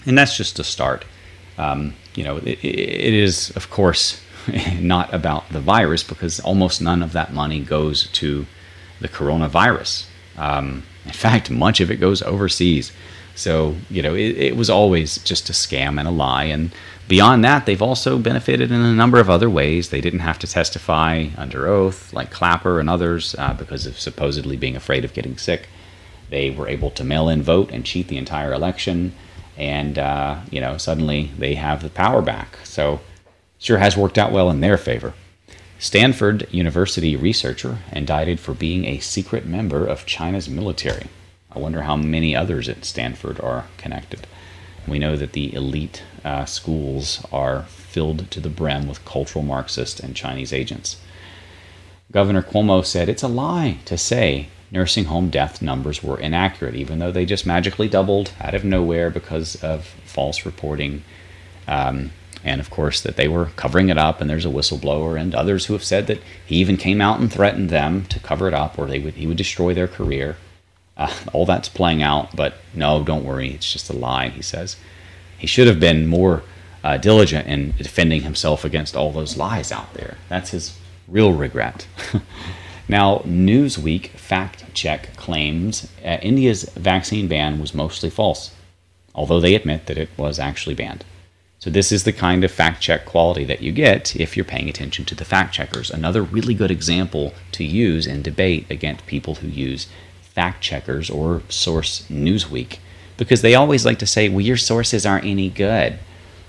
And 0.05 0.17
that's 0.17 0.35
just 0.35 0.59
a 0.59 0.63
start. 0.63 1.05
Um, 1.57 1.93
you 2.15 2.23
know, 2.23 2.37
it, 2.37 2.63
it 2.63 3.13
is, 3.13 3.51
of 3.51 3.69
course, 3.69 4.19
not 4.79 5.13
about 5.13 5.49
the 5.49 5.59
virus 5.59 6.03
because 6.03 6.39
almost 6.39 6.81
none 6.81 7.03
of 7.03 7.13
that 7.13 7.33
money 7.33 7.61
goes 7.61 8.07
to 8.07 8.45
the 8.99 9.07
coronavirus. 9.07 10.05
Um, 10.37 10.83
in 11.05 11.11
fact, 11.11 11.49
much 11.49 11.79
of 11.81 11.91
it 11.91 11.97
goes 11.97 12.21
overseas. 12.21 12.91
So, 13.35 13.75
you 13.89 14.01
know, 14.01 14.13
it, 14.13 14.37
it, 14.37 14.55
was 14.55 14.69
always 14.69 15.17
just 15.19 15.49
a 15.49 15.53
scam 15.53 15.99
and 15.99 16.07
a 16.07 16.11
lie. 16.11 16.45
And 16.45 16.71
beyond 17.07 17.43
that, 17.43 17.65
they've 17.65 17.81
also 17.81 18.19
benefited 18.19 18.71
in 18.71 18.81
a 18.81 18.93
number 18.93 19.19
of 19.19 19.29
other 19.29 19.49
ways. 19.49 19.89
They 19.89 20.01
didn't 20.01 20.19
have 20.19 20.39
to 20.39 20.47
testify 20.47 21.27
under 21.35 21.67
oath, 21.67 22.13
like 22.13 22.31
Clapper 22.31 22.79
and 22.79 22.89
others, 22.89 23.35
uh, 23.39 23.53
because 23.53 23.87
of 23.87 23.99
supposedly 23.99 24.55
being 24.55 24.75
afraid 24.75 25.03
of 25.03 25.13
getting 25.13 25.37
sick. 25.37 25.67
They 26.29 26.51
were 26.51 26.67
able 26.67 26.91
to 26.91 27.03
mail 27.03 27.27
in 27.27 27.41
vote 27.41 27.71
and 27.71 27.85
cheat 27.85 28.07
the 28.07 28.17
entire 28.17 28.53
election 28.53 29.13
and 29.57 29.99
uh, 29.99 30.39
you 30.49 30.59
know 30.59 30.77
suddenly 30.77 31.31
they 31.37 31.55
have 31.55 31.83
the 31.83 31.89
power 31.89 32.21
back. 32.21 32.57
So 32.63 33.01
sure 33.63 33.77
has 33.77 33.95
worked 33.95 34.17
out 34.17 34.31
well 34.31 34.49
in 34.49 34.59
their 34.59 34.77
favor. 34.77 35.13
Stanford 35.79 36.47
University 36.51 37.15
researcher 37.15 37.79
indicted 37.93 38.39
for 38.39 38.53
being 38.53 38.83
a 38.85 38.99
secret 38.99 39.45
member 39.45 39.87
of 39.87 40.05
China's 40.05 40.49
military. 40.49 41.07
I 41.49 41.59
wonder 41.59 41.83
how 41.83 41.95
many 41.95 42.35
others 42.35 42.67
at 42.67 42.83
Stanford 42.83 43.39
are 43.39 43.65
connected. 43.77 44.27
We 44.85 44.99
know 44.99 45.15
that 45.15 45.31
the 45.31 45.53
elite 45.53 46.03
uh, 46.25 46.43
schools 46.43 47.25
are 47.31 47.63
filled 47.63 48.29
to 48.31 48.41
the 48.41 48.49
brim 48.49 48.85
with 48.85 49.05
cultural 49.05 49.45
Marxist 49.45 50.01
and 50.01 50.13
Chinese 50.13 50.51
agents. 50.51 50.97
Governor 52.11 52.43
Cuomo 52.43 52.85
said 52.85 53.07
it's 53.07 53.23
a 53.23 53.29
lie 53.29 53.77
to 53.85 53.97
say 53.97 54.49
nursing 54.71 55.05
home 55.05 55.29
death 55.29 55.61
numbers 55.61 56.03
were 56.03 56.19
inaccurate, 56.19 56.75
even 56.75 56.99
though 56.99 57.11
they 57.11 57.25
just 57.25 57.45
magically 57.45 57.87
doubled 57.87 58.33
out 58.41 58.55
of 58.55 58.65
nowhere 58.65 59.09
because 59.09 59.55
of 59.63 59.85
false 60.03 60.45
reporting. 60.45 61.03
Um, 61.65 62.11
and 62.43 62.59
of 62.59 62.69
course, 62.69 63.01
that 63.01 63.15
they 63.15 63.27
were 63.27 63.47
covering 63.55 63.89
it 63.89 63.97
up, 63.97 64.19
and 64.19 64.29
there's 64.29 64.45
a 64.45 64.49
whistleblower, 64.49 65.19
and 65.19 65.33
others 65.33 65.65
who 65.65 65.73
have 65.73 65.83
said 65.83 66.07
that 66.07 66.21
he 66.45 66.57
even 66.57 66.77
came 66.77 67.01
out 67.01 67.19
and 67.19 67.31
threatened 67.31 67.69
them 67.69 68.05
to 68.05 68.19
cover 68.19 68.47
it 68.47 68.53
up, 68.53 68.77
or 68.77 68.85
they 68.85 68.99
would 68.99 69.15
he 69.15 69.27
would 69.27 69.37
destroy 69.37 69.73
their 69.73 69.87
career. 69.87 70.37
Uh, 70.95 71.13
all 71.33 71.45
that's 71.45 71.69
playing 71.69 72.03
out, 72.03 72.35
but 72.35 72.55
no, 72.73 73.03
don't 73.03 73.25
worry, 73.25 73.51
it's 73.51 73.71
just 73.71 73.89
a 73.89 73.93
lie. 73.93 74.29
He 74.29 74.41
says 74.41 74.75
he 75.37 75.47
should 75.47 75.67
have 75.67 75.79
been 75.79 76.05
more 76.05 76.43
uh, 76.83 76.97
diligent 76.97 77.47
in 77.47 77.73
defending 77.77 78.21
himself 78.21 78.63
against 78.63 78.95
all 78.95 79.11
those 79.11 79.37
lies 79.37 79.71
out 79.71 79.93
there. 79.93 80.17
That's 80.29 80.51
his 80.51 80.77
real 81.07 81.33
regret. 81.33 81.87
Now, 82.87 83.19
Newsweek 83.19 84.09
fact 84.09 84.73
check 84.73 85.15
claims 85.15 85.89
uh, 86.03 86.17
India's 86.21 86.63
vaccine 86.75 87.27
ban 87.27 87.59
was 87.59 87.73
mostly 87.73 88.09
false, 88.09 88.53
although 89.15 89.39
they 89.39 89.55
admit 89.55 89.85
that 89.85 89.97
it 89.97 90.09
was 90.17 90.37
actually 90.37 90.75
banned. 90.75 91.05
So, 91.63 91.69
this 91.69 91.93
is 91.93 92.03
the 92.03 92.11
kind 92.11 92.43
of 92.43 92.51
fact 92.51 92.81
check 92.81 93.05
quality 93.05 93.45
that 93.45 93.61
you 93.61 93.71
get 93.71 94.17
if 94.17 94.35
you're 94.35 94.43
paying 94.43 94.67
attention 94.67 95.05
to 95.05 95.15
the 95.15 95.23
fact 95.23 95.53
checkers. 95.53 95.89
Another 95.89 96.21
really 96.21 96.53
good 96.53 96.71
example 96.71 97.33
to 97.53 97.63
use 97.63 98.05
in 98.05 98.21
debate 98.21 98.69
against 98.69 99.05
people 99.05 99.35
who 99.35 99.47
use 99.47 99.87
fact 100.21 100.61
checkers 100.61 101.09
or 101.09 101.41
source 101.47 102.05
Newsweek, 102.09 102.79
because 103.15 103.41
they 103.41 103.55
always 103.55 103.85
like 103.85 103.97
to 103.99 104.05
say, 104.05 104.27
well, 104.27 104.41
your 104.41 104.57
sources 104.57 105.05
aren't 105.05 105.23
any 105.23 105.49
good. 105.49 105.99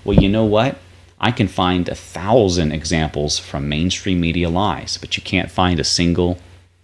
Well, 0.03 0.17
you 0.17 0.27
know 0.27 0.43
what? 0.43 0.79
I 1.17 1.31
can 1.31 1.47
find 1.47 1.87
a 1.87 1.95
thousand 1.95 2.73
examples 2.73 3.39
from 3.39 3.69
mainstream 3.69 4.19
media 4.19 4.49
lies, 4.49 4.97
but 4.97 5.15
you 5.15 5.23
can't 5.23 5.49
find 5.49 5.79
a 5.79 5.85
single 5.85 6.39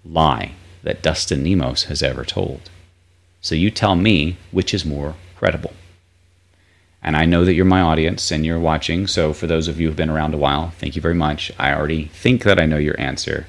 lie 0.06 0.54
that 0.84 1.04
Dustin 1.04 1.44
Nemos 1.44 1.88
has 1.88 2.02
ever 2.02 2.24
told. 2.24 2.70
So 3.42 3.56
you 3.56 3.70
tell 3.72 3.98
me 3.98 4.38
which 4.52 4.74
is 4.74 4.86
more 4.86 5.16
credible. 5.36 5.74
And 7.04 7.18
I 7.18 7.26
know 7.26 7.46
that 7.46 7.54
you're 7.54 7.66
my 7.66 7.82
audience 7.82 8.32
and 8.32 8.46
you're 8.46 8.60
watching, 8.60 9.08
so 9.08 9.34
for 9.34 9.48
those 9.48 9.68
of 9.68 9.80
you 9.80 9.88
who've 9.88 9.96
been 9.96 10.10
around 10.10 10.34
a 10.34 10.38
while, 10.38 10.70
thank 10.70 10.96
you 10.96 11.02
very 11.02 11.16
much. 11.16 11.52
I 11.58 11.74
already 11.74 12.06
think 12.06 12.44
that 12.44 12.60
I 12.60 12.66
know 12.68 12.78
your 12.78 13.00
answer. 13.00 13.48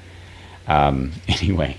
Um, 0.67 1.11
anyway, 1.27 1.77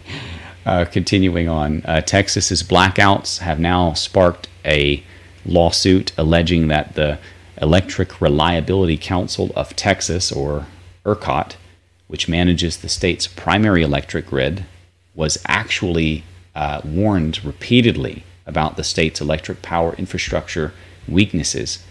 uh, 0.65 0.85
continuing 0.85 1.49
on, 1.49 1.83
uh, 1.85 2.01
Texas's 2.01 2.63
blackouts 2.63 3.39
have 3.39 3.59
now 3.59 3.93
sparked 3.93 4.49
a 4.65 5.03
lawsuit 5.45 6.13
alleging 6.17 6.69
that 6.69 6.95
the 6.95 7.19
Electric 7.61 8.21
Reliability 8.21 8.97
Council 8.97 9.51
of 9.55 9.75
Texas, 9.77 10.33
or 10.33 10.67
ERCOT, 11.05 11.57
which 12.09 12.29
manages 12.29 12.79
the 12.79 12.89
state's 12.89 13.27
primary 13.27 13.83
electric 13.83 14.27
grid, 14.27 14.65
was 15.15 15.39
actually 15.47 16.25
uh, 16.55 16.81
warned 16.85 17.45
repeatedly 17.45 18.25
about 18.47 18.77
the 18.77 18.85
state's 18.85 19.21
electric 19.21 19.63
power 19.63 19.95
infrastructure 19.97 20.73
weaknesses 21.09 21.85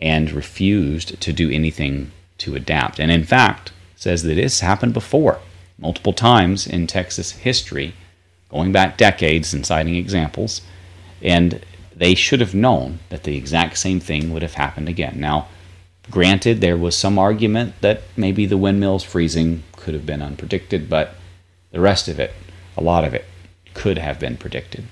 and 0.00 0.30
refused 0.32 1.20
to 1.20 1.32
do 1.32 1.50
anything 1.50 2.10
to 2.38 2.54
adapt. 2.54 2.98
And 2.98 3.10
in 3.10 3.24
fact, 3.24 3.72
says 3.96 4.22
that 4.24 4.34
this 4.34 4.60
happened 4.60 4.92
before, 4.92 5.40
multiple 5.78 6.12
times 6.12 6.66
in 6.66 6.86
Texas 6.86 7.32
history, 7.32 7.94
going 8.48 8.72
back 8.72 8.96
decades 8.96 9.54
and 9.54 9.64
citing 9.64 9.96
examples. 9.96 10.60
And 11.22 11.64
they 11.94 12.14
should 12.14 12.40
have 12.40 12.54
known 12.54 12.98
that 13.08 13.22
the 13.22 13.36
exact 13.36 13.78
same 13.78 14.00
thing 14.00 14.32
would 14.32 14.42
have 14.42 14.54
happened 14.54 14.88
again. 14.88 15.14
Now, 15.18 15.48
granted, 16.10 16.60
there 16.60 16.76
was 16.76 16.96
some 16.96 17.18
argument 17.18 17.80
that 17.80 18.02
maybe 18.16 18.46
the 18.46 18.58
windmills 18.58 19.04
freezing 19.04 19.62
could 19.76 19.94
have 19.94 20.06
been 20.06 20.20
unpredicted, 20.20 20.88
but 20.88 21.14
the 21.70 21.80
rest 21.80 22.08
of 22.08 22.20
it, 22.20 22.32
a 22.76 22.82
lot 22.82 23.04
of 23.04 23.14
it, 23.14 23.24
could 23.74 23.98
have 23.98 24.20
been 24.20 24.36
predicted. 24.36 24.84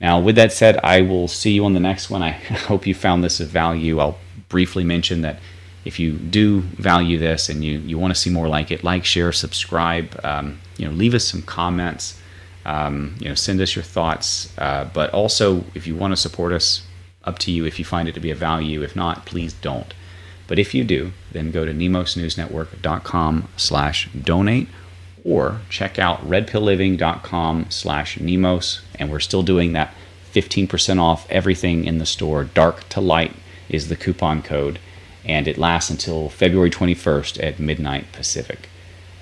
Now, 0.00 0.18
with 0.20 0.36
that 0.36 0.52
said, 0.52 0.78
I 0.82 1.02
will 1.02 1.28
see 1.28 1.52
you 1.52 1.64
on 1.64 1.74
the 1.74 1.80
next 1.80 2.10
one. 2.10 2.22
I 2.22 2.30
hope 2.68 2.86
you 2.86 2.94
found 2.94 3.22
this 3.22 3.40
of 3.40 3.48
value. 3.48 3.98
I'll 3.98 4.18
briefly 4.48 4.84
mention 4.84 5.22
that 5.22 5.40
if 5.84 5.98
you 5.98 6.12
do 6.12 6.60
value 6.60 7.18
this 7.18 7.48
and 7.48 7.64
you, 7.64 7.78
you 7.80 7.98
want 7.98 8.14
to 8.14 8.20
see 8.20 8.30
more 8.30 8.48
like 8.48 8.70
it, 8.70 8.84
like, 8.84 9.04
share, 9.04 9.32
subscribe, 9.32 10.18
um, 10.24 10.58
you 10.76 10.86
know, 10.86 10.92
leave 10.92 11.14
us 11.14 11.24
some 11.24 11.42
comments. 11.42 12.18
Um, 12.66 13.16
you 13.18 13.28
know, 13.28 13.34
send 13.34 13.60
us 13.60 13.74
your 13.74 13.82
thoughts. 13.82 14.52
Uh, 14.58 14.88
but 14.92 15.10
also, 15.14 15.64
if 15.74 15.86
you 15.86 15.96
want 15.96 16.12
to 16.12 16.16
support 16.16 16.52
us, 16.52 16.82
up 17.24 17.38
to 17.38 17.50
you 17.50 17.64
if 17.64 17.78
you 17.78 17.84
find 17.84 18.08
it 18.08 18.14
to 18.14 18.20
be 18.20 18.30
a 18.30 18.34
value. 18.34 18.82
If 18.82 18.96
not, 18.96 19.26
please 19.26 19.52
don't. 19.52 19.92
But 20.46 20.58
if 20.58 20.74
you 20.74 20.84
do, 20.84 21.12
then 21.32 21.50
go 21.50 21.64
to 21.64 21.72
nemosnewsnetwork.com 21.72 23.48
slash 23.56 24.10
donate 24.10 24.68
or 25.24 25.60
check 25.68 25.98
out 25.98 26.28
redpillliving.com 26.28 27.66
slash 27.70 28.18
nemos. 28.20 28.82
And 28.98 29.10
we're 29.10 29.20
still 29.20 29.42
doing 29.42 29.72
that 29.72 29.94
15% 30.32 31.00
off 31.00 31.28
everything 31.30 31.84
in 31.84 31.98
the 31.98 32.06
store. 32.06 32.44
Dark 32.44 32.88
to 32.90 33.00
light 33.00 33.34
is 33.68 33.88
the 33.88 33.96
coupon 33.96 34.42
code. 34.42 34.78
And 35.24 35.46
it 35.46 35.58
lasts 35.58 35.90
until 35.90 36.28
February 36.28 36.70
21st 36.70 37.42
at 37.42 37.58
midnight 37.60 38.12
Pacific. 38.12 38.68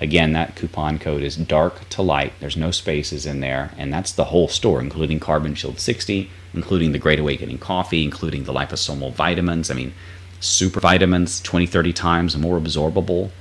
Again, 0.01 0.31
that 0.33 0.55
coupon 0.55 0.97
code 0.97 1.23
is 1.23 1.35
dark 1.35 1.87
to 1.89 2.01
light. 2.01 2.33
There's 2.39 2.55
no 2.55 2.71
spaces 2.71 3.25
in 3.25 3.41
there, 3.41 3.71
and 3.77 3.91
that's 3.91 4.13
the 4.13 4.25
whole 4.25 4.47
store, 4.47 4.79
including 4.79 5.19
Carbon 5.19 5.55
Shield 5.55 5.79
60, 5.79 6.29
including 6.53 6.93
the 6.93 6.99
Great 6.99 7.19
Awakening 7.19 7.57
coffee, 7.57 8.03
including 8.03 8.45
the 8.45 8.53
liposomal 8.53 9.11
vitamins. 9.11 9.69
I 9.69 9.73
mean, 9.73 9.93
super 10.39 10.79
vitamins, 10.79 11.41
20, 11.41 11.65
30 11.65 11.91
times 11.91 12.37
more 12.37 12.57
absorbable. 12.57 13.31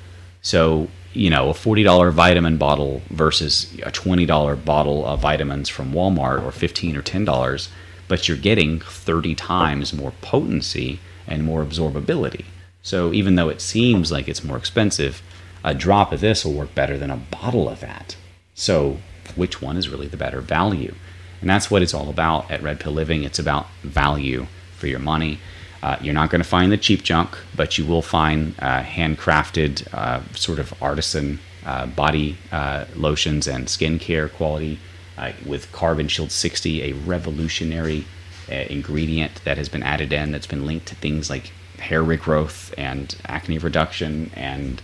So, 0.42 0.88
you 1.12 1.30
know, 1.30 1.50
a 1.50 1.54
$40 1.54 2.12
vitamin 2.12 2.56
bottle 2.56 3.02
versus 3.10 3.72
a 3.82 3.90
$20 3.90 4.64
bottle 4.64 5.06
of 5.06 5.20
vitamins 5.20 5.68
from 5.68 5.92
Walmart 5.92 6.44
or 6.44 6.52
15 6.52 6.96
or 6.96 7.02
$10, 7.02 7.68
but 8.08 8.28
you're 8.28 8.36
getting 8.36 8.80
30 8.80 9.34
times 9.34 9.92
more 9.92 10.12
potency 10.20 11.00
and 11.26 11.44
more 11.44 11.64
absorbability. 11.64 12.44
So, 12.82 13.12
even 13.12 13.34
though 13.34 13.48
it 13.48 13.60
seems 13.60 14.10
like 14.10 14.28
it's 14.28 14.44
more 14.44 14.56
expensive, 14.56 15.22
a 15.64 15.74
drop 15.74 16.12
of 16.12 16.20
this 16.20 16.44
will 16.44 16.54
work 16.54 16.74
better 16.74 16.96
than 16.96 17.10
a 17.10 17.16
bottle 17.16 17.68
of 17.68 17.80
that. 17.80 18.16
So, 18.54 18.98
which 19.36 19.60
one 19.60 19.76
is 19.76 19.88
really 19.88 20.08
the 20.08 20.16
better 20.16 20.40
value? 20.40 20.94
And 21.40 21.50
that's 21.50 21.70
what 21.70 21.82
it's 21.82 21.94
all 21.94 22.08
about 22.08 22.50
at 22.50 22.62
Red 22.62 22.80
Pill 22.80 22.92
Living. 22.92 23.24
It's 23.24 23.38
about 23.38 23.68
value 23.82 24.46
for 24.76 24.86
your 24.86 24.98
money. 24.98 25.40
Uh, 25.82 25.96
you're 26.00 26.14
not 26.14 26.30
going 26.30 26.42
to 26.42 26.48
find 26.48 26.72
the 26.72 26.76
cheap 26.76 27.02
junk, 27.02 27.36
but 27.54 27.78
you 27.78 27.86
will 27.86 28.02
find 28.02 28.54
uh, 28.58 28.82
handcrafted, 28.82 29.92
uh, 29.94 30.20
sort 30.34 30.58
of 30.58 30.74
artisan 30.82 31.38
uh, 31.64 31.86
body 31.86 32.36
uh, 32.50 32.84
lotions 32.96 33.46
and 33.46 33.66
skincare 33.66 34.32
quality 34.32 34.78
uh, 35.16 35.32
with 35.46 35.70
Carbon 35.70 36.08
Shield 36.08 36.32
60, 36.32 36.82
a 36.82 36.92
revolutionary 36.94 38.06
ingredient 38.48 39.44
that 39.44 39.58
has 39.58 39.68
been 39.68 39.82
added 39.82 40.10
in 40.10 40.32
that's 40.32 40.46
been 40.46 40.64
linked 40.64 40.86
to 40.86 40.94
things 40.94 41.28
like 41.28 41.52
hair 41.78 42.02
regrowth 42.02 42.72
and 42.78 43.14
acne 43.26 43.58
reduction 43.58 44.30
and 44.32 44.80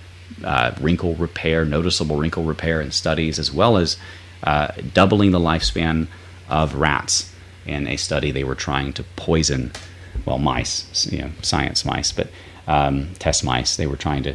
wrinkle 0.79 1.15
repair, 1.15 1.65
noticeable 1.65 2.17
wrinkle 2.19 2.45
repair 2.45 2.83
in 2.83 2.91
studies, 2.91 3.39
as 3.39 3.51
well 3.51 3.79
as 3.79 3.97
doubling 4.93 5.31
the 5.31 5.39
lifespan 5.39 6.07
of 6.51 6.75
rats 6.75 7.33
in 7.65 7.89
a 7.89 7.97
study 7.97 8.31
they 8.31 8.45
were 8.45 8.55
trying 8.55 8.93
to 8.93 9.03
poison, 9.17 9.73
well, 10.25 10.39
mice, 10.39 11.07
you 11.11 11.19
know, 11.19 11.31
science 11.43 11.85
mice, 11.85 12.13
but 12.13 12.29
um, 12.67 13.11
test 13.19 13.45
mice. 13.45 13.77
They 13.77 13.87
were 13.87 13.97
trying 13.97 14.23
to 14.25 14.35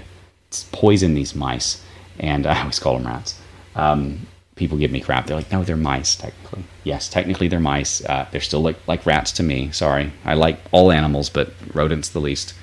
poison 0.72 1.14
these 1.14 1.36
mice, 1.36 1.84
and 2.20 2.46
I 2.46 2.60
always 2.60 2.80
call 2.80 2.98
them 2.98 3.08
rats. 3.08 3.40
Um, 3.76 4.28
people 4.56 4.78
give 4.78 4.92
me 4.92 5.00
crap. 5.00 5.26
They're 5.26 5.38
like, 5.38 5.52
no, 5.52 5.64
they're 5.64 5.78
mice, 5.78 6.16
technically. 6.16 6.64
Yes, 6.84 7.08
technically 7.10 7.48
they're 7.48 7.60
mice. 7.60 8.04
Uh, 8.04 8.28
they're 8.32 8.42
still 8.42 8.62
like, 8.62 8.76
like 8.88 9.06
rats 9.06 9.32
to 9.34 9.44
me. 9.44 9.72
Sorry. 9.72 10.12
I 10.26 10.34
like 10.34 10.60
all 10.72 10.92
animals, 10.92 11.30
but 11.30 11.54
rodents 11.74 12.10
the 12.10 12.20
least. 12.20 12.54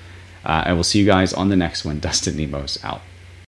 Uh, 0.44 0.64
I 0.66 0.73
will 0.75 0.85
see 0.85 0.99
you 0.99 1.06
guys 1.06 1.32
on 1.32 1.49
the 1.49 1.56
next 1.56 1.85
one. 1.85 1.99
Dustin 1.99 2.37
Nemos 2.37 2.78
out. 2.85 3.00